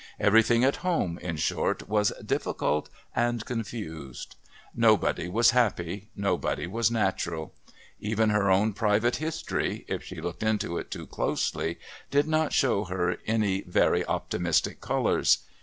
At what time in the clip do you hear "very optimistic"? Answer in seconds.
13.61-14.81